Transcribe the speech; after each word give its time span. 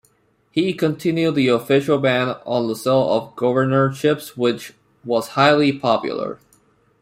He 0.49 0.73
continued 0.73 1.35
the 1.35 1.49
official 1.49 1.99
ban 1.99 2.29
on 2.43 2.67
the 2.67 2.75
sale 2.75 3.07
of 3.13 3.35
governorships, 3.35 4.35
which 4.35 4.73
was 5.05 5.27
highly 5.37 5.71
popular. 5.73 6.39